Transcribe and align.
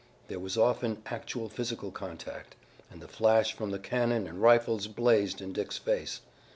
There 0.29 0.39
was 0.39 0.57
often 0.57 1.03
actual 1.05 1.47
physical 1.47 1.91
contact, 1.91 2.55
and 2.89 3.03
the 3.03 3.07
flash 3.07 3.53
from 3.53 3.69
the 3.69 3.77
cannon 3.77 4.25
and 4.25 4.41
rifles 4.41 4.87
blazed 4.87 5.41
in 5.41 5.53
Dick's 5.53 5.77
face. 5.77 6.21